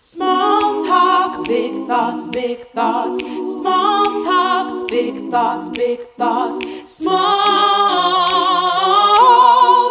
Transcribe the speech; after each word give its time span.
Small 0.00 0.86
talk, 0.86 1.44
big 1.48 1.88
thoughts, 1.88 2.28
big 2.28 2.60
thoughts. 2.60 3.18
Small 3.18 4.04
talk, 4.24 4.86
big 4.88 5.28
thoughts, 5.28 5.68
big 5.70 5.98
thoughts. 6.16 6.64
Small 6.86 7.18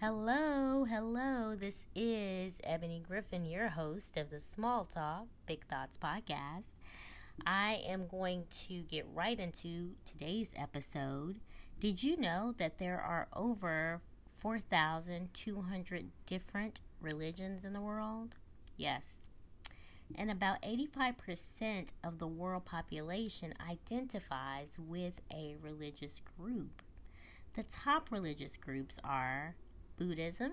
Hello, 0.00 0.84
hello. 0.84 1.56
This 1.56 1.88
is 1.96 2.60
Ebony 2.62 3.02
Griffin, 3.04 3.46
your 3.46 3.70
host 3.70 4.16
of 4.16 4.30
the 4.30 4.38
Small 4.38 4.84
Talk 4.84 5.26
Big 5.44 5.66
Thoughts 5.66 5.98
podcast. 6.00 6.74
I 7.44 7.82
am 7.84 8.06
going 8.06 8.44
to 8.68 8.82
get 8.82 9.06
right 9.12 9.40
into 9.40 9.94
today's 10.04 10.52
episode. 10.56 11.40
Did 11.80 12.02
you 12.02 12.18
know 12.18 12.54
that 12.58 12.76
there 12.76 13.00
are 13.00 13.26
over 13.34 14.02
4,200 14.34 16.10
different 16.26 16.82
religions 17.00 17.64
in 17.64 17.72
the 17.72 17.80
world? 17.80 18.34
Yes. 18.76 19.20
And 20.14 20.30
about 20.30 20.60
85% 20.60 21.92
of 22.04 22.18
the 22.18 22.26
world 22.26 22.66
population 22.66 23.54
identifies 23.66 24.76
with 24.78 25.22
a 25.32 25.56
religious 25.62 26.20
group. 26.36 26.82
The 27.54 27.62
top 27.62 28.12
religious 28.12 28.58
groups 28.58 28.98
are 29.02 29.54
Buddhism, 29.96 30.52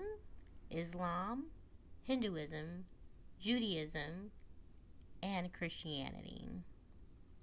Islam, 0.70 1.48
Hinduism, 2.00 2.86
Judaism, 3.38 4.30
and 5.22 5.52
Christianity. 5.52 6.48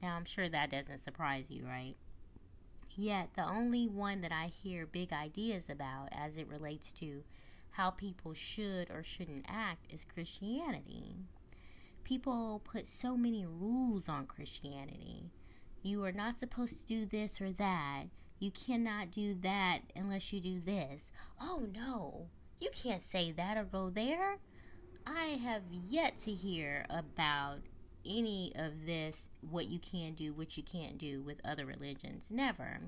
Now, 0.02 0.16
I'm 0.16 0.26
sure 0.26 0.50
that 0.50 0.72
doesn't 0.72 0.98
surprise 0.98 1.52
you, 1.52 1.68
right? 1.68 1.98
Yet, 2.98 3.32
the 3.36 3.46
only 3.46 3.88
one 3.88 4.22
that 4.22 4.32
I 4.32 4.48
hear 4.48 4.86
big 4.86 5.12
ideas 5.12 5.70
about 5.70 6.10
as 6.12 6.38
it 6.38 6.48
relates 6.48 6.94
to 6.94 7.24
how 7.72 7.92
people 7.92 8.34
should 8.34 8.90
or 8.90 9.04
shouldn't 9.04 9.46
act 9.50 9.92
is 9.92 10.06
Christianity. 10.06 11.18
People 12.06 12.62
put 12.64 12.88
so 12.88 13.18
many 13.18 13.46
rules 13.46 14.08
on 14.08 14.28
Christianity. 14.28 15.32
You 15.84 16.04
are 16.06 16.14
not 16.14 16.40
supposed 16.40 16.80
to 16.80 16.86
do 16.88 17.06
this 17.06 17.42
or 17.42 17.52
that. 17.52 18.06
You 18.40 18.52
cannot 18.52 19.12
do 19.12 19.36
that 19.42 19.80
unless 19.96 20.32
you 20.32 20.40
do 20.40 20.62
this. 20.62 21.12
Oh 21.42 21.68
no, 21.74 22.28
you 22.60 22.70
can't 22.72 23.04
say 23.04 23.32
that 23.32 23.58
or 23.58 23.66
go 23.66 23.90
there. 23.90 24.38
I 25.06 25.38
have 25.44 25.64
yet 25.72 26.18
to 26.20 26.32
hear 26.32 26.86
about 26.90 27.60
any 28.06 28.52
of 28.56 28.86
this, 28.86 29.30
what 29.42 29.68
you 29.68 29.80
can 29.80 30.14
do, 30.14 30.34
what 30.34 30.58
you 30.58 30.64
can't 30.64 30.98
do 30.98 31.22
with 31.22 31.42
other 31.44 31.66
religions. 31.66 32.30
Never. 32.32 32.80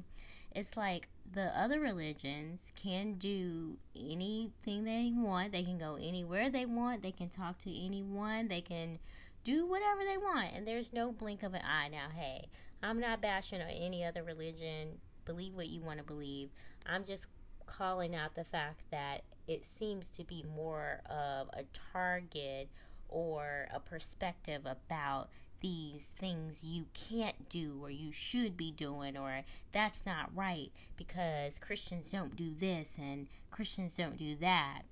It's 0.51 0.77
like 0.77 1.09
the 1.31 1.57
other 1.59 1.79
religions 1.79 2.71
can 2.75 3.13
do 3.13 3.77
anything 3.95 4.85
they 4.85 5.11
want. 5.13 5.51
They 5.51 5.63
can 5.63 5.77
go 5.77 5.97
anywhere 6.01 6.49
they 6.49 6.65
want. 6.65 7.03
They 7.03 7.11
can 7.11 7.29
talk 7.29 7.59
to 7.59 7.85
anyone. 7.85 8.47
They 8.47 8.61
can 8.61 8.99
do 9.43 9.65
whatever 9.65 10.01
they 10.03 10.17
want. 10.17 10.53
And 10.55 10.67
there's 10.67 10.93
no 10.93 11.11
blink 11.11 11.43
of 11.43 11.53
an 11.53 11.61
eye. 11.61 11.89
Now, 11.89 12.07
hey, 12.15 12.47
I'm 12.81 12.99
not 12.99 13.21
bashing 13.21 13.61
on 13.61 13.69
any 13.69 14.03
other 14.03 14.23
religion. 14.23 14.99
Believe 15.25 15.53
what 15.53 15.67
you 15.67 15.81
want 15.81 15.99
to 15.99 16.03
believe. 16.03 16.49
I'm 16.85 17.03
just 17.03 17.27
calling 17.65 18.15
out 18.15 18.33
the 18.35 18.45
fact 18.45 18.81
that 18.91 19.21
it 19.47 19.65
seems 19.65 20.09
to 20.11 20.23
be 20.23 20.43
more 20.55 21.01
of 21.09 21.49
a 21.53 21.63
target 21.93 22.69
or 23.09 23.67
a 23.73 23.79
perspective 23.79 24.61
about 24.65 25.29
these 25.59 26.13
things 26.19 26.63
you 26.63 26.85
can't 26.93 27.49
do 27.49 27.79
or 27.81 27.89
you 27.89 28.11
should 28.11 28.55
be 28.55 28.71
doing 28.71 29.17
or 29.17 29.43
that's 29.71 30.05
not 30.05 30.29
right 30.35 30.71
because 30.95 31.57
Christians 31.57 32.11
don't 32.11 32.35
do 32.35 32.53
this 32.53 32.97
and 32.99 33.27
Christians 33.49 33.95
don't 33.95 34.17
do 34.17 34.35
that. 34.35 34.83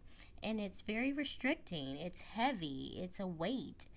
And 0.41 0.59
it's 0.59 0.81
very 0.81 1.11
restricting. 1.11 1.97
It's 1.97 2.21
heavy. 2.21 2.97
It's 2.97 3.19
a 3.19 3.27
weight. 3.27 3.88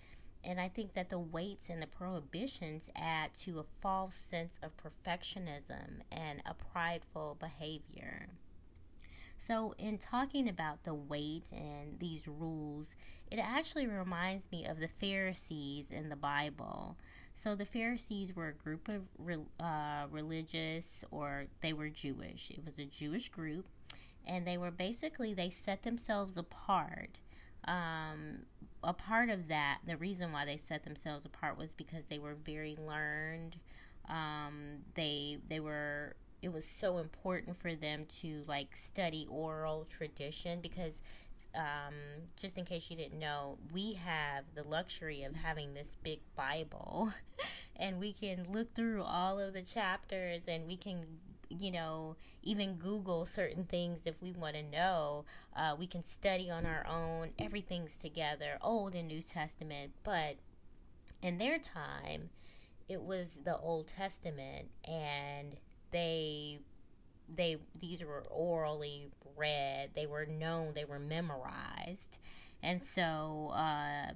And 0.44 0.60
I 0.60 0.68
think 0.68 0.94
that 0.94 1.10
the 1.10 1.18
weights 1.18 1.68
and 1.68 1.82
the 1.82 1.86
prohibitions 1.86 2.88
add 2.96 3.34
to 3.40 3.58
a 3.58 3.64
false 3.64 4.14
sense 4.14 4.58
of 4.62 4.72
perfectionism 4.76 6.02
and 6.10 6.42
a 6.46 6.54
prideful 6.54 7.36
behavior. 7.38 8.28
So, 9.38 9.74
in 9.78 9.98
talking 9.98 10.48
about 10.48 10.82
the 10.82 10.94
weight 10.94 11.50
and 11.52 11.98
these 12.00 12.26
rules, 12.26 12.96
it 13.30 13.38
actually 13.38 13.86
reminds 13.86 14.50
me 14.50 14.66
of 14.66 14.80
the 14.80 14.88
Pharisees 14.88 15.90
in 15.90 16.08
the 16.08 16.16
Bible. 16.16 16.98
So, 17.34 17.54
the 17.54 17.64
Pharisees 17.64 18.34
were 18.34 18.48
a 18.48 18.52
group 18.52 18.88
of 18.88 19.02
uh, 19.60 20.06
religious, 20.10 21.04
or 21.12 21.46
they 21.60 21.72
were 21.72 21.88
Jewish. 21.88 22.50
It 22.50 22.64
was 22.64 22.78
a 22.78 22.84
Jewish 22.84 23.28
group, 23.28 23.66
and 24.26 24.44
they 24.46 24.58
were 24.58 24.72
basically, 24.72 25.34
they 25.34 25.50
set 25.50 25.84
themselves 25.84 26.36
apart. 26.36 27.20
Um, 27.64 28.40
a 28.82 28.92
part 28.92 29.30
of 29.30 29.48
that, 29.48 29.78
the 29.86 29.96
reason 29.96 30.32
why 30.32 30.44
they 30.44 30.56
set 30.56 30.84
themselves 30.84 31.24
apart 31.24 31.56
was 31.56 31.74
because 31.74 32.06
they 32.06 32.18
were 32.18 32.34
very 32.34 32.76
learned. 32.76 33.56
Um, 34.08 34.84
they 34.94 35.38
they 35.48 35.60
were 35.60 36.16
it 36.42 36.52
was 36.52 36.66
so 36.66 36.98
important 36.98 37.56
for 37.60 37.74
them 37.74 38.06
to 38.20 38.44
like 38.46 38.76
study 38.76 39.26
oral 39.28 39.86
tradition 39.90 40.60
because 40.60 41.02
um, 41.54 41.94
just 42.40 42.58
in 42.58 42.64
case 42.64 42.86
you 42.90 42.96
didn't 42.96 43.18
know, 43.18 43.58
we 43.72 43.94
have 43.94 44.44
the 44.54 44.62
luxury 44.62 45.22
of 45.24 45.34
having 45.34 45.74
this 45.74 45.96
big 46.02 46.20
Bible, 46.36 47.12
and 47.76 47.98
we 47.98 48.12
can 48.12 48.46
look 48.50 48.74
through 48.74 49.02
all 49.02 49.40
of 49.40 49.54
the 49.54 49.62
chapters, 49.62 50.46
and 50.46 50.66
we 50.66 50.76
can, 50.76 51.04
you 51.48 51.70
know, 51.70 52.16
even 52.42 52.74
Google 52.74 53.26
certain 53.26 53.64
things 53.64 54.06
if 54.06 54.20
we 54.22 54.32
want 54.32 54.54
to 54.54 54.62
know. 54.62 55.24
Uh, 55.56 55.74
we 55.76 55.86
can 55.86 56.04
study 56.04 56.50
on 56.50 56.66
our 56.66 56.86
own. 56.86 57.30
Everything's 57.38 57.96
together, 57.96 58.58
Old 58.62 58.94
and 58.94 59.08
New 59.08 59.22
Testament. 59.22 59.92
But 60.04 60.36
in 61.22 61.38
their 61.38 61.58
time, 61.58 62.30
it 62.88 63.02
was 63.02 63.40
the 63.44 63.56
Old 63.56 63.88
Testament, 63.88 64.68
and 64.86 65.56
they 65.90 66.58
they 67.28 67.58
these 67.78 68.04
were 68.04 68.24
orally 68.30 69.08
read. 69.36 69.90
They 69.94 70.06
were 70.06 70.26
known. 70.26 70.72
They 70.74 70.84
were 70.84 70.98
memorized. 70.98 72.18
And 72.62 72.82
so 72.82 73.52
uh, 73.54 74.12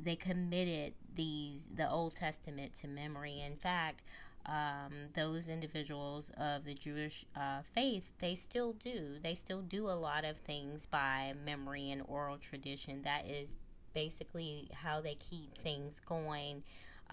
they 0.00 0.16
committed 0.16 0.94
these 1.14 1.66
the 1.74 1.88
old 1.90 2.16
testament 2.16 2.74
to 2.74 2.88
memory. 2.88 3.40
In 3.40 3.56
fact 3.56 4.02
um, 4.46 5.10
those 5.14 5.48
individuals 5.48 6.30
of 6.38 6.64
the 6.64 6.74
jewish 6.74 7.26
uh, 7.36 7.60
faith 7.62 8.10
they 8.20 8.34
still 8.34 8.72
do. 8.72 9.16
They 9.22 9.34
still 9.34 9.62
do 9.62 9.88
a 9.88 9.92
lot 9.92 10.24
of 10.24 10.38
things 10.38 10.86
by 10.86 11.34
memory 11.44 11.90
and 11.90 12.02
oral 12.06 12.38
tradition. 12.38 13.02
That 13.02 13.26
is 13.26 13.54
basically 13.92 14.68
how 14.72 15.00
they 15.00 15.14
keep 15.14 15.58
things 15.58 16.00
going 16.04 16.62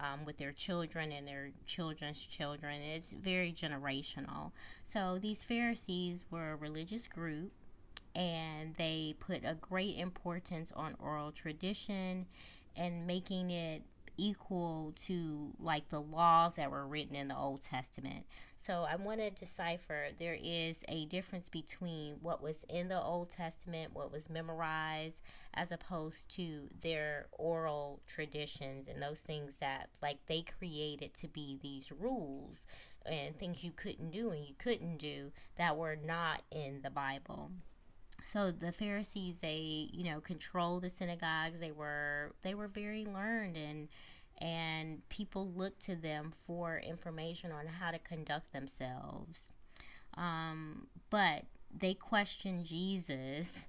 um, 0.00 0.24
with 0.24 0.38
their 0.38 0.52
children 0.52 1.12
and 1.12 1.26
their 1.26 1.50
children's 1.66 2.20
children. 2.20 2.80
It's 2.82 3.12
very 3.12 3.52
generational. 3.52 4.52
So 4.84 5.18
these 5.20 5.44
Pharisees 5.44 6.24
were 6.30 6.52
a 6.52 6.56
religious 6.56 7.06
group 7.06 7.52
and 8.14 8.74
they 8.76 9.14
put 9.18 9.44
a 9.44 9.54
great 9.54 9.96
importance 9.98 10.72
on 10.74 10.96
oral 10.98 11.30
tradition 11.30 12.26
and 12.76 13.06
making 13.06 13.50
it 13.50 13.82
equal 14.18 14.92
to 15.06 15.54
like 15.58 15.88
the 15.88 16.00
laws 16.00 16.56
that 16.56 16.70
were 16.70 16.86
written 16.86 17.16
in 17.16 17.28
the 17.28 17.36
Old 17.36 17.62
Testament. 17.62 18.26
So 18.58 18.84
I 18.90 18.96
want 18.96 19.20
to 19.20 19.30
decipher 19.30 20.08
there 20.18 20.36
is 20.38 20.84
a 20.88 21.06
difference 21.06 21.48
between 21.48 22.16
what 22.20 22.42
was 22.42 22.64
in 22.68 22.88
the 22.88 23.00
Old 23.00 23.30
Testament, 23.30 23.94
what 23.94 24.12
was 24.12 24.28
memorized, 24.28 25.22
as 25.54 25.72
opposed 25.72 26.28
to 26.36 26.68
their 26.82 27.28
oral 27.32 28.00
traditions 28.06 28.88
and 28.88 29.00
those 29.00 29.20
things 29.20 29.58
that 29.58 29.88
like 30.02 30.18
they 30.26 30.42
created 30.42 31.14
to 31.14 31.28
be 31.28 31.58
these 31.62 31.90
rules 31.92 32.66
and 33.06 33.38
things 33.38 33.64
you 33.64 33.70
couldn't 33.70 34.10
do 34.10 34.30
and 34.30 34.44
you 34.44 34.54
couldn't 34.58 34.98
do 34.98 35.32
that 35.56 35.76
were 35.76 35.96
not 35.96 36.42
in 36.50 36.80
the 36.82 36.90
Bible 36.90 37.50
so 38.32 38.50
the 38.50 38.72
pharisees 38.72 39.40
they 39.40 39.88
you 39.92 40.04
know 40.04 40.20
controlled 40.20 40.82
the 40.82 40.90
synagogues 40.90 41.60
they 41.60 41.72
were 41.72 42.32
they 42.42 42.54
were 42.54 42.68
very 42.68 43.04
learned 43.04 43.56
and 43.56 43.88
and 44.40 45.08
people 45.08 45.50
looked 45.56 45.80
to 45.80 45.96
them 45.96 46.32
for 46.32 46.78
information 46.78 47.50
on 47.50 47.66
how 47.66 47.90
to 47.90 47.98
conduct 47.98 48.52
themselves 48.52 49.52
um, 50.16 50.86
but 51.10 51.44
they 51.76 51.94
questioned 51.94 52.64
jesus 52.64 53.66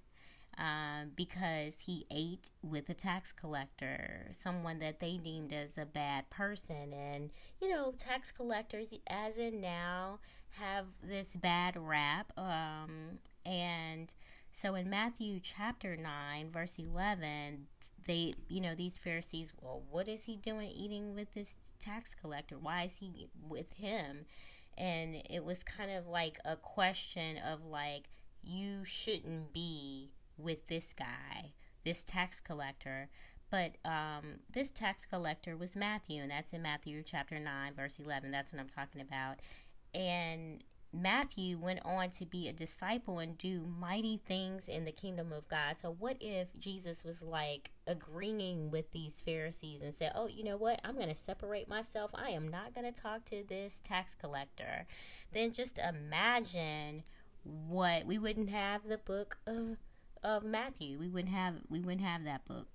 um, 0.59 1.11
because 1.15 1.83
he 1.85 2.05
ate 2.11 2.51
with 2.61 2.89
a 2.89 2.93
tax 2.93 3.31
collector, 3.31 4.27
someone 4.31 4.79
that 4.79 4.99
they 4.99 5.15
deemed 5.15 5.53
as 5.53 5.77
a 5.77 5.85
bad 5.85 6.29
person. 6.29 6.91
And, 6.91 7.29
you 7.61 7.69
know, 7.69 7.93
tax 7.97 8.33
collectors, 8.33 8.93
as 9.07 9.37
in 9.37 9.61
now, 9.61 10.19
have 10.51 10.87
this 11.01 11.37
bad 11.37 11.77
rap. 11.77 12.33
Um, 12.37 13.19
and 13.45 14.11
so 14.61 14.75
in 14.75 14.89
Matthew 14.89 15.39
chapter 15.41 15.95
9, 15.95 16.51
verse 16.51 16.77
11, 16.77 17.67
they, 18.05 18.33
you 18.47 18.61
know, 18.61 18.75
these 18.75 18.97
Pharisees, 18.97 19.53
well, 19.61 19.83
what 19.89 20.07
is 20.07 20.25
he 20.25 20.35
doing 20.35 20.69
eating 20.69 21.15
with 21.15 21.33
this 21.33 21.73
tax 21.79 22.15
collector? 22.15 22.57
Why 22.57 22.83
is 22.83 22.97
he 22.97 23.27
with 23.47 23.73
him? 23.73 24.25
and 24.79 25.17
it 25.29 25.43
was 25.43 25.63
kind 25.63 25.91
of 25.91 26.07
like 26.07 26.39
a 26.45 26.55
question 26.55 27.37
of 27.37 27.65
like 27.65 28.09
you 28.41 28.85
shouldn't 28.85 29.51
be 29.53 30.09
with 30.37 30.67
this 30.67 30.93
guy, 30.93 31.51
this 31.83 32.03
tax 32.03 32.39
collector. 32.39 33.09
But 33.51 33.77
um, 33.83 34.39
this 34.53 34.69
tax 34.69 35.05
collector 35.05 35.57
was 35.57 35.75
Matthew, 35.75 36.21
and 36.21 36.31
that's 36.31 36.53
in 36.53 36.61
Matthew 36.61 37.01
chapter 37.03 37.39
9, 37.39 37.73
verse 37.73 37.97
11. 37.99 38.31
That's 38.31 38.53
what 38.53 38.61
I'm 38.61 38.69
talking 38.69 39.01
about. 39.01 39.39
And 39.93 40.63
Matthew 40.91 41.57
went 41.59 41.81
on 41.85 42.09
to 42.11 42.25
be 42.25 42.47
a 42.47 42.53
disciple 42.53 43.19
and 43.19 43.37
do 43.37 43.67
mighty 43.79 44.17
things 44.17 44.67
in 44.67 44.85
the 44.85 44.91
kingdom 44.91 45.31
of 45.31 45.47
God. 45.47 45.77
So, 45.79 45.95
what 45.97 46.17
if 46.19 46.47
Jesus 46.57 47.03
was 47.03 47.21
like 47.21 47.69
agreeing 47.85 48.71
with 48.71 48.91
these 48.91 49.21
Pharisees 49.21 49.81
and 49.83 49.93
said, 49.93 50.13
Oh, 50.15 50.27
you 50.27 50.43
know 50.43 50.57
what? 50.57 50.81
I'm 50.83 50.95
going 50.95 51.09
to 51.09 51.15
separate 51.15 51.67
myself. 51.69 52.11
I 52.15 52.29
am 52.29 52.47
not 52.47 52.73
going 52.73 52.91
to 52.91 53.01
talk 53.01 53.25
to 53.25 53.43
this 53.47 53.81
tax 53.81 54.15
collector. 54.15 54.87
Then 55.31 55.53
just 55.53 55.77
imagine 55.77 57.03
what 57.43 58.05
we 58.05 58.17
wouldn't 58.17 58.49
have 58.49 58.87
the 58.87 58.97
book 58.97 59.37
of 59.45 59.77
of 60.23 60.43
Matthew. 60.43 60.97
We 60.97 61.07
wouldn't 61.07 61.33
have 61.33 61.55
we 61.69 61.81
wouldn't 61.81 62.05
have 62.05 62.23
that 62.23 62.45
book. 62.45 62.67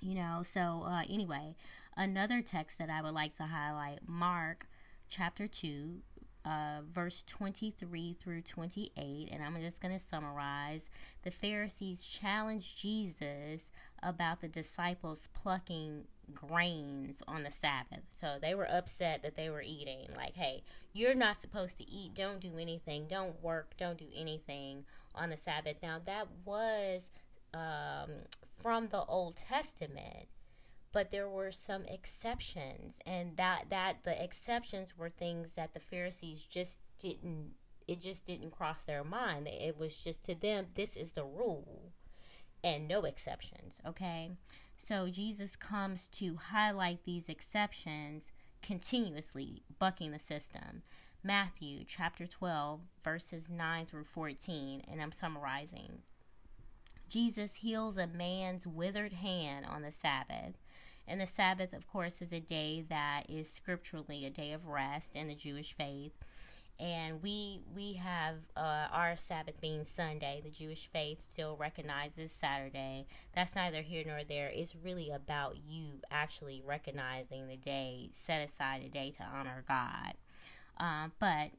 You 0.00 0.14
know, 0.14 0.42
so 0.44 0.84
uh, 0.86 1.02
anyway, 1.08 1.56
another 1.96 2.40
text 2.40 2.78
that 2.78 2.90
I 2.90 3.02
would 3.02 3.14
like 3.14 3.36
to 3.36 3.44
highlight, 3.44 4.00
Mark 4.06 4.66
chapter 5.08 5.46
2, 5.46 6.00
uh, 6.44 6.80
verse 6.92 7.24
23 7.26 8.16
through 8.18 8.42
28, 8.42 9.28
and 9.32 9.42
I'm 9.42 9.60
just 9.60 9.80
going 9.80 9.94
to 9.94 10.04
summarize. 10.04 10.90
The 11.22 11.30
Pharisees 11.30 12.04
challenged 12.04 12.76
Jesus 12.76 13.70
about 14.02 14.40
the 14.40 14.48
disciples 14.48 15.28
plucking 15.32 16.04
grains 16.34 17.22
on 17.26 17.42
the 17.42 17.50
Sabbath. 17.50 18.04
So 18.10 18.36
they 18.40 18.54
were 18.54 18.70
upset 18.70 19.22
that 19.22 19.36
they 19.36 19.50
were 19.50 19.62
eating. 19.62 20.08
Like, 20.16 20.34
hey, 20.36 20.62
you're 20.92 21.14
not 21.14 21.36
supposed 21.36 21.78
to 21.78 21.90
eat. 21.90 22.14
Don't 22.14 22.40
do 22.40 22.58
anything. 22.58 23.06
Don't 23.08 23.42
work. 23.42 23.74
Don't 23.78 23.98
do 23.98 24.08
anything 24.14 24.84
on 25.14 25.30
the 25.30 25.36
Sabbath. 25.36 25.76
Now, 25.82 26.00
that 26.04 26.28
was 26.44 27.10
um, 27.52 28.10
from 28.50 28.88
the 28.88 29.04
Old 29.04 29.36
Testament 29.36 30.26
but 30.94 31.10
there 31.10 31.28
were 31.28 31.50
some 31.50 31.84
exceptions 31.86 33.00
and 33.04 33.36
that 33.36 33.64
that 33.68 34.04
the 34.04 34.22
exceptions 34.22 34.96
were 34.96 35.10
things 35.10 35.54
that 35.54 35.74
the 35.74 35.80
pharisees 35.80 36.44
just 36.44 36.78
didn't 36.98 37.50
it 37.86 38.00
just 38.00 38.24
didn't 38.24 38.52
cross 38.52 38.84
their 38.84 39.04
mind. 39.04 39.46
It 39.46 39.76
was 39.76 39.98
just 39.98 40.24
to 40.24 40.34
them 40.34 40.68
this 40.74 40.96
is 40.96 41.10
the 41.10 41.24
rule 41.24 41.90
and 42.62 42.88
no 42.88 43.02
exceptions 43.02 43.80
okay? 43.84 44.30
So 44.76 45.08
jesus 45.10 45.56
comes 45.56 46.06
to 46.10 46.36
highlight 46.36 47.04
these 47.04 47.28
exceptions 47.28 48.30
continuously 48.62 49.64
bucking 49.80 50.12
the 50.12 50.18
system. 50.20 50.82
Matthew 51.24 51.82
chapter 51.88 52.28
12 52.28 52.80
verses 53.02 53.50
9 53.50 53.86
through 53.86 54.04
14 54.04 54.82
and 54.88 55.02
i'm 55.02 55.12
summarizing. 55.12 56.02
Jesus 57.08 57.56
heals 57.56 57.98
a 57.98 58.06
man's 58.06 58.64
withered 58.66 59.14
hand 59.14 59.66
on 59.66 59.82
the 59.82 59.92
Sabbath. 59.92 60.54
And 61.06 61.20
the 61.20 61.26
Sabbath, 61.26 61.72
of 61.72 61.86
course, 61.86 62.22
is 62.22 62.32
a 62.32 62.40
day 62.40 62.84
that 62.88 63.24
is 63.28 63.50
scripturally 63.50 64.24
a 64.24 64.30
day 64.30 64.52
of 64.52 64.66
rest 64.66 65.14
in 65.14 65.28
the 65.28 65.34
Jewish 65.34 65.74
faith. 65.74 66.12
And 66.80 67.22
we 67.22 67.60
we 67.72 67.92
have 67.94 68.36
uh, 68.56 68.88
our 68.90 69.16
Sabbath 69.16 69.60
being 69.60 69.84
Sunday. 69.84 70.40
The 70.42 70.50
Jewish 70.50 70.88
faith 70.92 71.24
still 71.30 71.56
recognizes 71.56 72.32
Saturday. 72.32 73.06
That's 73.32 73.54
neither 73.54 73.82
here 73.82 74.02
nor 74.04 74.24
there. 74.24 74.50
It's 74.52 74.74
really 74.74 75.10
about 75.10 75.56
you 75.68 76.00
actually 76.10 76.62
recognizing 76.66 77.46
the 77.46 77.56
day, 77.56 78.08
set 78.10 78.44
aside 78.44 78.82
a 78.82 78.88
day 78.88 79.12
to 79.12 79.22
honor 79.22 79.64
God. 79.68 80.14
Um, 80.78 81.12
but 81.20 81.50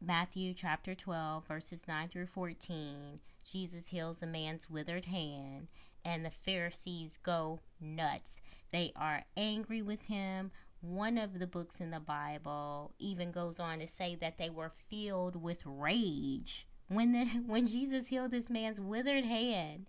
Matthew 0.00 0.52
chapter 0.52 0.94
12, 0.94 1.46
verses 1.46 1.88
9 1.88 2.08
through 2.08 2.26
14, 2.26 3.20
Jesus 3.50 3.88
heals 3.88 4.20
a 4.20 4.26
man's 4.26 4.68
withered 4.68 5.06
hand, 5.06 5.68
and 6.06 6.24
the 6.24 6.30
Pharisees 6.30 7.18
go 7.20 7.58
nuts. 7.80 8.40
They 8.70 8.92
are 8.94 9.24
angry 9.36 9.82
with 9.82 10.02
him. 10.02 10.52
One 10.80 11.18
of 11.18 11.40
the 11.40 11.48
books 11.48 11.80
in 11.80 11.90
the 11.90 12.00
Bible 12.00 12.94
even 13.00 13.32
goes 13.32 13.58
on 13.58 13.80
to 13.80 13.88
say 13.88 14.14
that 14.20 14.38
they 14.38 14.48
were 14.48 14.70
filled 14.88 15.42
with 15.42 15.66
rage 15.66 16.68
when 16.86 17.10
the 17.10 17.24
when 17.46 17.66
Jesus 17.66 18.06
healed 18.06 18.30
this 18.30 18.48
man's 18.48 18.80
withered 18.80 19.24
hand. 19.24 19.86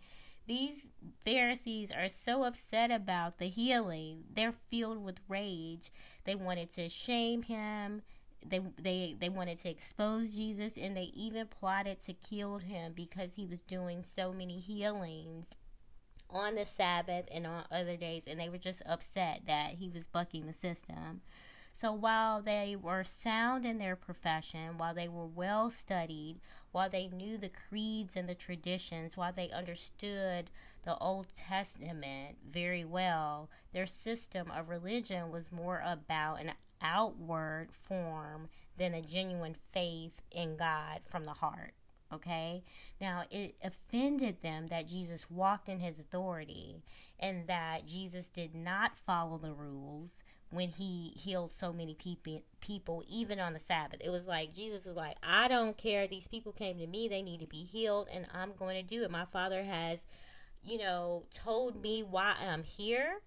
These 0.48 0.88
Pharisees 1.24 1.92
are 1.92 2.08
so 2.08 2.46
upset 2.46 2.90
about 2.90 3.38
the 3.38 3.50
healing. 3.50 4.24
They're 4.34 4.56
filled 4.72 5.04
with 5.04 5.20
rage. 5.28 5.92
They 6.24 6.36
wanted 6.36 6.72
to 6.72 6.90
shame 6.90 7.44
him. 7.44 8.02
They 8.44 8.62
they 8.82 9.16
they 9.20 9.30
wanted 9.30 9.58
to 9.58 9.70
expose 9.70 10.32
Jesus 10.32 10.78
and 10.78 10.98
they 10.98 11.12
even 11.14 11.46
plotted 11.46 12.00
to 12.06 12.14
kill 12.14 12.58
him 12.58 12.94
because 12.96 13.36
he 13.36 13.46
was 13.46 13.62
doing 13.62 14.04
so 14.04 14.34
many 14.34 14.58
healings 14.58 15.52
on 16.30 16.56
the 16.56 16.66
Sabbath 16.66 17.26
and 17.32 17.48
on 17.48 17.66
other 17.72 17.98
days, 17.98 18.28
and 18.28 18.40
they 18.40 18.50
were 18.50 18.58
just 18.58 18.82
upset 18.86 19.42
that 19.48 19.76
he 19.76 19.90
was 19.90 20.08
bucking 20.08 20.46
the 20.46 20.54
system. 20.54 21.22
So 21.74 21.94
while 21.94 22.42
they 22.42 22.76
were 22.76 23.04
sound 23.04 23.64
in 23.64 23.78
their 23.78 23.96
profession, 23.96 24.80
while 24.80 24.96
they 24.96 25.08
were 25.08 25.28
well 25.28 25.70
studied, 25.70 26.40
while 26.72 26.90
they 26.90 27.08
knew 27.08 27.38
the 27.38 27.50
creeds 27.50 28.16
and 28.16 28.28
the 28.28 28.34
traditions, 28.34 29.16
while 29.16 29.32
they 29.32 29.52
understood 29.52 30.50
the 30.86 30.98
Old 30.98 31.28
Testament 31.36 32.38
very 32.50 32.84
well, 32.84 33.52
their 33.74 33.86
system 33.86 34.50
of 34.50 34.70
religion 34.70 35.30
was 35.30 35.52
more 35.52 35.84
about 35.86 36.42
an 36.42 36.54
outward 36.82 37.68
form 37.72 38.50
than 38.76 38.96
a 38.96 39.02
genuine 39.04 39.56
faith 39.72 40.22
in 40.32 40.58
God 40.58 41.02
from 41.06 41.26
the 41.26 41.34
heart. 41.34 41.74
Okay. 42.14 42.64
Now, 43.02 43.24
it 43.30 43.56
offended 43.64 44.42
them 44.42 44.68
that 44.68 44.88
Jesus 44.88 45.30
walked 45.30 45.68
in 45.68 45.80
his 45.80 46.00
authority 46.00 46.84
and 47.20 47.48
that 47.48 47.86
Jesus 47.86 48.30
did 48.30 48.56
not 48.56 48.98
follow 48.98 49.38
the 49.38 49.52
rules 49.52 50.24
when 50.50 50.70
he 50.70 51.12
healed 51.16 51.52
so 51.52 51.74
many 51.74 51.94
people, 51.94 52.42
people 52.62 53.04
even 53.10 53.40
on 53.40 53.54
the 53.54 53.60
Sabbath. 53.60 54.00
It 54.02 54.10
was 54.10 54.26
like 54.26 54.56
Jesus 54.56 54.86
was 54.86 54.96
like, 54.96 55.18
I 55.22 55.48
don't 55.50 55.78
care. 55.78 56.08
These 56.08 56.30
people 56.30 56.54
came 56.54 56.80
to 56.80 56.88
me. 56.88 57.08
They 57.08 57.22
need 57.22 57.42
to 57.42 57.48
be 57.48 57.64
healed, 57.64 58.08
and 58.12 58.26
I'm 58.34 58.54
going 58.58 58.78
to 58.78 58.84
do 58.84 59.04
it. 59.04 59.12
My 59.12 59.26
Father 59.26 59.64
has, 59.64 60.06
you 60.64 60.78
know, 60.78 61.26
told 61.34 61.82
me 61.82 62.04
why 62.04 62.36
I'm 62.42 62.64
here. 62.64 63.20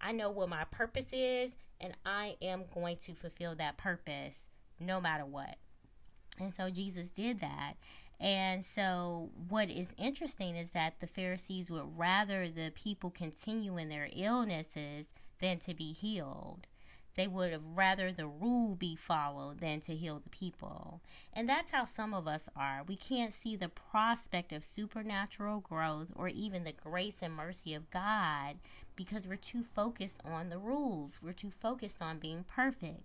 I 0.00 0.12
know 0.12 0.28
what 0.28 0.50
my 0.50 0.64
purpose 0.64 1.08
is, 1.12 1.56
and 1.80 1.94
I 2.04 2.36
am 2.42 2.64
going 2.74 2.98
to 2.98 3.14
fulfill 3.14 3.54
that 3.54 3.78
purpose 3.78 4.48
no 4.78 5.00
matter 5.00 5.24
what. 5.24 5.56
And 6.38 6.54
so 6.54 6.68
Jesus 6.68 7.08
did 7.08 7.40
that. 7.40 7.74
And 8.18 8.64
so, 8.64 9.30
what 9.48 9.68
is 9.70 9.94
interesting 9.98 10.56
is 10.56 10.70
that 10.70 11.00
the 11.00 11.06
Pharisees 11.06 11.70
would 11.70 11.98
rather 11.98 12.48
the 12.48 12.72
people 12.74 13.10
continue 13.10 13.76
in 13.76 13.88
their 13.90 14.08
illnesses 14.14 15.12
than 15.38 15.58
to 15.60 15.74
be 15.74 15.92
healed. 15.92 16.66
They 17.16 17.26
would 17.26 17.52
have 17.52 17.64
rather 17.74 18.12
the 18.12 18.26
rule 18.26 18.74
be 18.74 18.94
followed 18.94 19.60
than 19.60 19.80
to 19.82 19.94
heal 19.94 20.20
the 20.22 20.28
people. 20.28 21.00
And 21.32 21.48
that's 21.48 21.70
how 21.70 21.86
some 21.86 22.12
of 22.12 22.28
us 22.28 22.48
are. 22.54 22.82
We 22.86 22.96
can't 22.96 23.32
see 23.32 23.56
the 23.56 23.70
prospect 23.70 24.52
of 24.52 24.64
supernatural 24.64 25.60
growth 25.60 26.12
or 26.14 26.28
even 26.28 26.64
the 26.64 26.72
grace 26.72 27.22
and 27.22 27.34
mercy 27.34 27.72
of 27.72 27.90
God 27.90 28.56
because 28.96 29.26
we're 29.26 29.36
too 29.36 29.62
focused 29.62 30.20
on 30.24 30.50
the 30.50 30.58
rules. 30.58 31.18
We're 31.22 31.32
too 31.32 31.50
focused 31.50 32.02
on 32.02 32.18
being 32.18 32.44
perfect. 32.46 33.02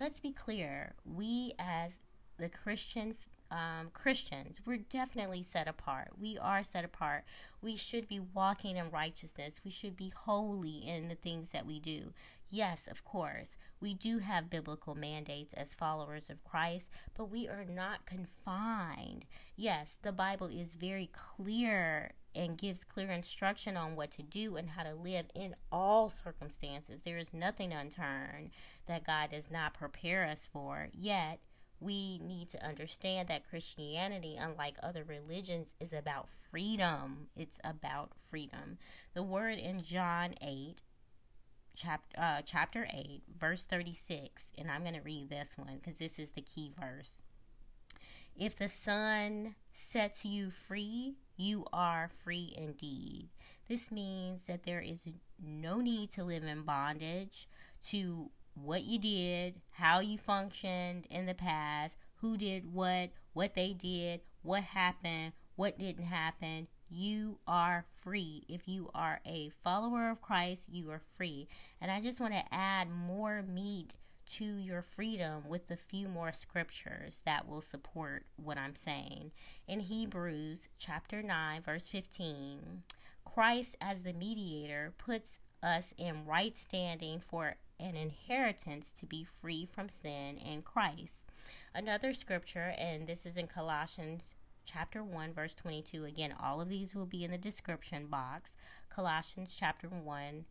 Let's 0.00 0.20
be 0.20 0.32
clear. 0.32 0.94
We, 1.04 1.52
as 1.58 2.00
the 2.38 2.48
Christian 2.48 3.14
um, 3.50 3.90
Christians, 3.92 4.58
we're 4.64 4.78
definitely 4.78 5.42
set 5.42 5.68
apart. 5.68 6.10
We 6.20 6.38
are 6.38 6.62
set 6.62 6.84
apart. 6.84 7.24
We 7.60 7.76
should 7.76 8.06
be 8.06 8.20
walking 8.20 8.76
in 8.76 8.90
righteousness. 8.90 9.60
We 9.64 9.70
should 9.70 9.96
be 9.96 10.12
holy 10.14 10.78
in 10.86 11.08
the 11.08 11.14
things 11.14 11.50
that 11.50 11.66
we 11.66 11.80
do. 11.80 12.12
Yes, 12.52 12.88
of 12.88 13.04
course, 13.04 13.56
we 13.80 13.94
do 13.94 14.18
have 14.18 14.50
biblical 14.50 14.96
mandates 14.96 15.54
as 15.54 15.72
followers 15.72 16.30
of 16.30 16.42
Christ, 16.42 16.90
but 17.16 17.30
we 17.30 17.48
are 17.48 17.64
not 17.64 18.06
confined. 18.06 19.24
Yes, 19.56 19.98
the 20.02 20.10
Bible 20.10 20.48
is 20.48 20.74
very 20.74 21.10
clear 21.12 22.10
and 22.34 22.58
gives 22.58 22.84
clear 22.84 23.10
instruction 23.10 23.76
on 23.76 23.94
what 23.94 24.10
to 24.12 24.22
do 24.22 24.56
and 24.56 24.70
how 24.70 24.82
to 24.82 24.94
live 24.94 25.26
in 25.34 25.54
all 25.70 26.10
circumstances. 26.10 27.02
There 27.02 27.18
is 27.18 27.32
nothing 27.32 27.72
unturned 27.72 28.50
that 28.86 29.06
God 29.06 29.30
does 29.30 29.50
not 29.50 29.74
prepare 29.74 30.24
us 30.24 30.48
for. 30.52 30.88
Yet, 30.92 31.38
we 31.80 32.18
need 32.18 32.48
to 32.50 32.64
understand 32.64 33.28
that 33.28 33.48
Christianity, 33.48 34.36
unlike 34.38 34.76
other 34.82 35.02
religions, 35.02 35.74
is 35.80 35.92
about 35.92 36.28
freedom. 36.50 37.28
It's 37.34 37.58
about 37.64 38.12
freedom. 38.28 38.78
The 39.14 39.22
word 39.22 39.58
in 39.58 39.82
John 39.82 40.34
8, 40.42 40.82
chapter, 41.74 42.20
uh, 42.20 42.42
chapter 42.44 42.86
8, 42.92 43.22
verse 43.38 43.62
36, 43.62 44.52
and 44.58 44.70
I'm 44.70 44.82
going 44.82 44.94
to 44.94 45.00
read 45.00 45.30
this 45.30 45.54
one 45.56 45.80
because 45.82 45.98
this 45.98 46.18
is 46.18 46.30
the 46.30 46.42
key 46.42 46.70
verse. 46.78 47.22
If 48.36 48.56
the 48.56 48.68
Son 48.68 49.54
sets 49.72 50.24
you 50.24 50.50
free, 50.50 51.16
you 51.36 51.66
are 51.72 52.10
free 52.22 52.54
indeed. 52.56 53.28
This 53.68 53.90
means 53.90 54.46
that 54.46 54.64
there 54.64 54.80
is 54.80 55.00
no 55.42 55.80
need 55.80 56.10
to 56.10 56.24
live 56.24 56.44
in 56.44 56.62
bondage 56.62 57.48
to 57.88 58.30
what 58.54 58.84
you 58.84 58.98
did, 58.98 59.60
how 59.72 60.00
you 60.00 60.18
functioned 60.18 61.06
in 61.10 61.26
the 61.26 61.34
past, 61.34 61.96
who 62.16 62.36
did 62.36 62.72
what, 62.72 63.10
what 63.32 63.54
they 63.54 63.72
did, 63.72 64.20
what 64.42 64.62
happened, 64.62 65.32
what 65.56 65.78
didn't 65.78 66.04
happen. 66.04 66.68
You 66.88 67.38
are 67.46 67.86
free. 68.02 68.44
If 68.48 68.66
you 68.66 68.90
are 68.94 69.20
a 69.24 69.50
follower 69.62 70.10
of 70.10 70.20
Christ, 70.20 70.68
you 70.70 70.90
are 70.90 71.02
free. 71.16 71.48
And 71.80 71.90
I 71.90 72.00
just 72.00 72.20
want 72.20 72.34
to 72.34 72.54
add 72.54 72.88
more 72.90 73.42
meat 73.42 73.94
to 74.26 74.56
your 74.56 74.82
freedom 74.82 75.42
with 75.48 75.70
a 75.70 75.76
few 75.76 76.08
more 76.08 76.32
scriptures 76.32 77.20
that 77.24 77.48
will 77.48 77.60
support 77.60 78.26
what 78.36 78.58
I'm 78.58 78.76
saying. 78.76 79.32
In 79.66 79.80
Hebrews 79.80 80.68
chapter 80.78 81.22
9, 81.22 81.62
verse 81.62 81.86
15, 81.86 82.82
Christ 83.24 83.76
as 83.80 84.02
the 84.02 84.12
mediator 84.12 84.92
puts 84.98 85.38
us 85.62 85.94
in 85.98 86.26
right 86.26 86.56
standing 86.56 87.20
for 87.20 87.56
an 87.80 87.96
inheritance 87.96 88.92
to 88.92 89.06
be 89.06 89.24
free 89.24 89.66
from 89.66 89.88
sin 89.88 90.36
in 90.36 90.62
Christ. 90.62 91.24
Another 91.74 92.12
scripture, 92.12 92.74
and 92.78 93.06
this 93.06 93.26
is 93.26 93.36
in 93.36 93.46
Colossians 93.46 94.34
chapter 94.64 95.02
1 95.02 95.32
verse 95.32 95.54
22 95.54 96.04
again 96.04 96.32
all 96.40 96.60
of 96.60 96.68
these 96.68 96.94
will 96.94 97.06
be 97.06 97.24
in 97.24 97.30
the 97.30 97.38
description 97.38 98.06
box. 98.06 98.56
Colossians 98.88 99.56
chapter 99.58 99.88
1 99.88 100.44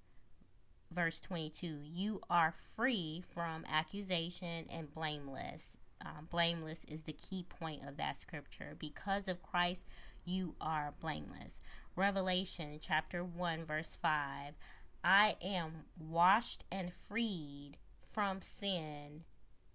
verse 0.92 1.22
22 1.22 1.80
you 1.84 2.20
are 2.30 2.54
free 2.76 3.24
from 3.34 3.64
accusation 3.72 4.66
and 4.70 4.94
blameless. 4.94 5.78
Um, 6.06 6.28
blameless 6.30 6.86
is 6.86 7.04
the 7.04 7.14
key 7.14 7.46
point 7.48 7.88
of 7.88 7.98
that 7.98 8.20
scripture. 8.20 8.76
Because 8.78 9.28
of 9.28 9.44
christ 9.44 9.86
you 10.26 10.56
are 10.60 10.94
blameless. 11.00 11.62
Revelation 11.96 12.80
chapter 12.82 13.24
1 13.24 13.66
verse 13.66 13.98
5 14.02 14.56
i 15.04 15.36
am 15.42 15.86
washed 15.98 16.64
and 16.72 16.92
freed 16.94 17.74
from 18.04 18.42
sin 18.42 19.24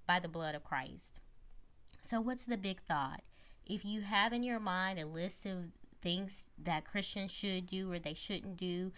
by 0.07 0.19
the 0.19 0.29
blood 0.29 0.55
of 0.55 0.65
christ 0.65 1.21
so 2.07 2.21
what's 2.21 2.45
the 2.45 2.57
big 2.57 2.81
thought 2.83 3.23
if 3.67 3.85
you 3.85 4.03
have 4.03 4.33
in 4.33 4.43
your 4.43 4.61
mind 4.61 4.99
a 4.99 5.07
list 5.07 5.47
of 5.47 5.71
things 6.01 6.51
that 6.63 6.85
christians 6.85 7.31
should 7.31 7.67
do 7.67 7.91
or 7.91 7.99
they 7.99 8.15
shouldn't 8.15 8.57
do 8.57 8.93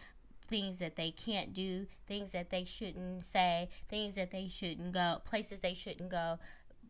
things 0.49 0.78
that 0.78 0.97
they 0.97 1.11
can't 1.11 1.52
do, 1.52 1.87
things 2.06 2.33
that 2.33 2.50
they 2.50 2.64
shouldn't 2.64 3.25
say, 3.25 3.68
things 3.88 4.14
that 4.14 4.30
they 4.30 4.49
shouldn't 4.49 4.92
go, 4.92 5.21
places 5.25 5.61
they 5.61 5.75
shouldn't 5.75 6.11
go, 6.11 6.38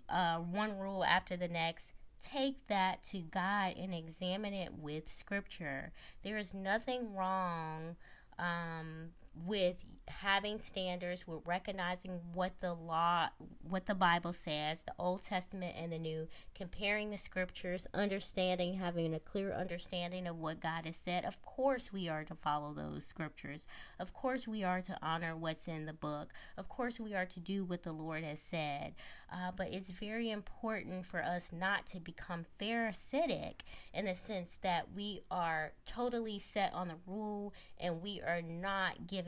uh, 0.08 0.36
one 0.36 0.78
rule 0.78 1.04
after 1.04 1.36
the 1.36 1.48
next. 1.48 1.92
Take 2.22 2.66
that 2.68 3.02
to 3.04 3.18
God 3.18 3.74
and 3.76 3.94
examine 3.94 4.54
it 4.54 4.74
with 4.74 5.10
Scripture. 5.10 5.92
There 6.22 6.36
is 6.36 6.54
nothing 6.54 7.14
wrong 7.14 7.96
um, 8.38 9.10
with 9.44 9.84
having 10.08 10.60
standards, 10.60 11.26
with 11.26 11.40
recognizing 11.44 12.20
what 12.32 12.52
the 12.60 12.72
law, 12.72 13.28
what 13.68 13.86
the 13.86 13.94
Bible 13.94 14.32
says, 14.32 14.82
the 14.82 14.94
Old 14.98 15.22
Testament 15.22 15.74
and 15.76 15.92
the 15.92 15.98
New, 15.98 16.28
comparing 16.54 17.10
the 17.10 17.18
scriptures, 17.18 17.86
understanding, 17.92 18.74
having 18.74 19.14
a 19.14 19.20
clear 19.20 19.52
understanding 19.52 20.26
of 20.26 20.38
what 20.38 20.60
God 20.60 20.86
has 20.86 20.96
said. 20.96 21.24
Of 21.24 21.42
course, 21.42 21.92
we 21.92 22.08
are 22.08 22.24
to 22.24 22.34
follow 22.34 22.72
those 22.72 23.04
scriptures. 23.04 23.66
Of 23.98 24.14
course, 24.14 24.46
we 24.46 24.62
are 24.62 24.80
to 24.82 24.96
honor 25.02 25.36
what's 25.36 25.66
in 25.66 25.86
the 25.86 25.92
book. 25.92 26.32
Of 26.56 26.68
course, 26.68 27.00
we 27.00 27.14
are 27.14 27.26
to 27.26 27.40
do 27.40 27.64
what 27.64 27.82
the 27.82 27.92
Lord 27.92 28.22
has 28.22 28.40
said. 28.40 28.94
Uh, 29.32 29.50
but 29.56 29.72
it's 29.72 29.90
very 29.90 30.30
important 30.30 31.04
for 31.04 31.20
us 31.20 31.50
not 31.52 31.84
to 31.86 32.00
become 32.00 32.44
Pharisaic 32.58 33.64
in 33.92 34.04
the 34.04 34.14
sense 34.14 34.58
that 34.62 34.86
we 34.94 35.20
are 35.30 35.72
totally 35.84 36.38
set 36.38 36.72
on 36.72 36.88
the 36.88 36.94
rule 37.06 37.52
and 37.80 38.02
we 38.02 38.20
are 38.20 38.42
not 38.42 39.06
giving 39.08 39.25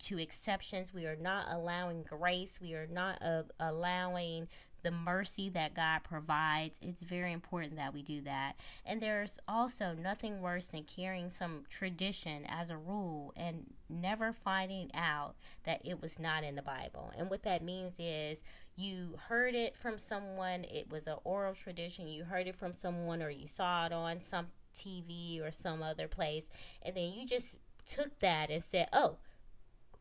to 0.00 0.18
exceptions. 0.18 0.92
We 0.92 1.06
are 1.06 1.16
not 1.16 1.46
allowing 1.50 2.02
grace. 2.02 2.58
We 2.60 2.74
are 2.74 2.88
not 2.88 3.22
uh, 3.22 3.42
allowing 3.60 4.48
the 4.82 4.90
mercy 4.90 5.48
that 5.50 5.74
God 5.74 6.02
provides. 6.02 6.78
It's 6.82 7.02
very 7.02 7.32
important 7.32 7.76
that 7.76 7.94
we 7.94 8.02
do 8.02 8.20
that. 8.22 8.54
And 8.84 9.00
there's 9.00 9.38
also 9.46 9.94
nothing 9.94 10.40
worse 10.40 10.66
than 10.66 10.82
carrying 10.84 11.30
some 11.30 11.64
tradition 11.68 12.44
as 12.46 12.68
a 12.68 12.76
rule 12.76 13.32
and 13.36 13.64
never 13.88 14.32
finding 14.32 14.90
out 14.94 15.36
that 15.64 15.82
it 15.84 16.02
was 16.02 16.18
not 16.18 16.42
in 16.42 16.56
the 16.56 16.62
Bible. 16.62 17.12
And 17.16 17.30
what 17.30 17.44
that 17.44 17.62
means 17.62 18.00
is 18.00 18.42
you 18.76 19.18
heard 19.28 19.54
it 19.54 19.76
from 19.76 19.98
someone, 19.98 20.64
it 20.64 20.90
was 20.90 21.06
an 21.06 21.16
oral 21.24 21.54
tradition, 21.54 22.08
you 22.08 22.24
heard 22.24 22.48
it 22.48 22.56
from 22.56 22.74
someone, 22.74 23.22
or 23.22 23.30
you 23.30 23.46
saw 23.46 23.86
it 23.86 23.92
on 23.92 24.20
some 24.20 24.46
TV 24.74 25.46
or 25.46 25.50
some 25.50 25.82
other 25.82 26.08
place, 26.08 26.48
and 26.82 26.96
then 26.96 27.12
you 27.12 27.26
just 27.26 27.54
took 27.86 28.18
that 28.20 28.50
and 28.50 28.62
said, 28.62 28.88
oh, 28.92 29.16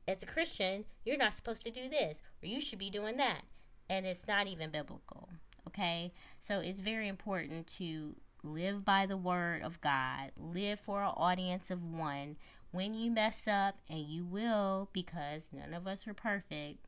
as 0.07 0.23
a 0.23 0.25
Christian, 0.25 0.85
you're 1.05 1.17
not 1.17 1.33
supposed 1.33 1.63
to 1.63 1.71
do 1.71 1.89
this, 1.89 2.21
or 2.41 2.47
you 2.47 2.59
should 2.59 2.79
be 2.79 2.89
doing 2.89 3.17
that. 3.17 3.41
And 3.89 4.05
it's 4.05 4.27
not 4.27 4.47
even 4.47 4.71
biblical. 4.71 5.29
Okay? 5.67 6.11
So 6.39 6.59
it's 6.59 6.79
very 6.79 7.07
important 7.07 7.67
to 7.77 8.15
live 8.43 8.83
by 8.83 9.05
the 9.05 9.17
word 9.17 9.61
of 9.61 9.81
God, 9.81 10.31
live 10.38 10.79
for 10.79 11.03
an 11.03 11.13
audience 11.15 11.69
of 11.69 11.83
one. 11.83 12.38
When 12.71 12.93
you 12.93 13.11
mess 13.11 13.47
up, 13.47 13.75
and 13.89 14.00
you 14.00 14.23
will, 14.23 14.89
because 14.93 15.50
none 15.51 15.73
of 15.73 15.88
us 15.88 16.07
are 16.07 16.13
perfect, 16.13 16.88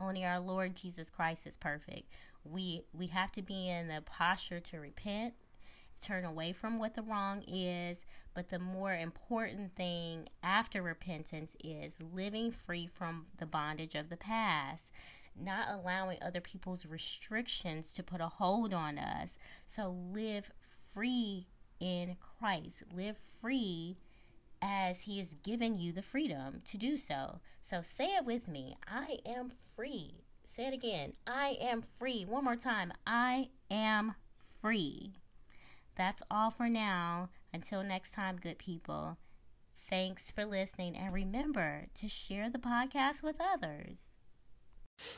only 0.00 0.24
our 0.24 0.38
Lord 0.38 0.76
Jesus 0.76 1.10
Christ 1.10 1.46
is 1.46 1.56
perfect. 1.56 2.08
We 2.44 2.82
we 2.92 3.08
have 3.08 3.32
to 3.32 3.42
be 3.42 3.68
in 3.68 3.88
the 3.88 4.00
posture 4.02 4.60
to 4.60 4.78
repent 4.78 5.34
turn 6.00 6.24
away 6.24 6.52
from 6.52 6.78
what 6.78 6.94
the 6.94 7.02
wrong 7.02 7.42
is. 7.42 8.06
But 8.34 8.50
the 8.50 8.58
more 8.58 8.94
important 8.94 9.74
thing 9.74 10.28
after 10.42 10.82
repentance 10.82 11.56
is 11.62 11.94
living 12.12 12.50
free 12.50 12.88
from 12.92 13.26
the 13.38 13.46
bondage 13.46 13.94
of 13.94 14.08
the 14.08 14.16
past, 14.16 14.92
not 15.38 15.68
allowing 15.68 16.18
other 16.22 16.40
people's 16.40 16.86
restrictions 16.86 17.92
to 17.94 18.02
put 18.02 18.20
a 18.20 18.28
hold 18.28 18.72
on 18.72 18.98
us. 18.98 19.38
So 19.66 19.96
live 20.12 20.50
free 20.92 21.46
in 21.80 22.16
Christ. 22.20 22.84
Live 22.94 23.16
free 23.40 23.96
as 24.60 25.02
He 25.02 25.18
has 25.18 25.34
given 25.42 25.78
you 25.78 25.92
the 25.92 26.02
freedom 26.02 26.62
to 26.64 26.76
do 26.76 26.96
so. 26.96 27.40
So 27.62 27.80
say 27.82 28.16
it 28.16 28.24
with 28.24 28.48
me 28.48 28.76
I 28.86 29.18
am 29.26 29.50
free. 29.76 30.24
Say 30.44 30.66
it 30.66 30.74
again. 30.74 31.12
I 31.26 31.58
am 31.60 31.82
free. 31.82 32.24
One 32.24 32.44
more 32.44 32.56
time. 32.56 32.92
I 33.06 33.50
am 33.70 34.14
free. 34.62 35.12
That's 35.98 36.22
all 36.30 36.50
for 36.50 36.68
now. 36.68 37.28
Until 37.52 37.82
next 37.82 38.12
time, 38.12 38.38
good 38.40 38.58
people. 38.58 39.18
Thanks 39.90 40.30
for 40.30 40.44
listening, 40.44 40.96
and 40.96 41.12
remember 41.12 41.86
to 42.00 42.08
share 42.08 42.48
the 42.48 42.58
podcast 42.58 43.22
with 43.22 43.36
others. 43.40 44.18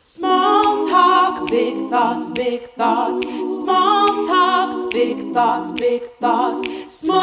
Small 0.03 0.89
talk, 0.89 1.49
big 1.51 1.91
thoughts, 1.91 2.31
big 2.31 2.63
thoughts. 2.63 3.21
Small 3.61 4.27
talk, 4.27 4.91
big 4.91 5.35
thoughts, 5.35 5.73
big 5.73 6.03
thoughts. 6.03 6.61
Small 6.95 7.21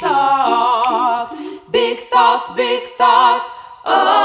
talk, 0.00 1.36
big 1.70 1.98
thoughts, 2.08 2.50
big 2.56 2.82
thoughts. 2.98 3.60
Oh. 3.84 4.23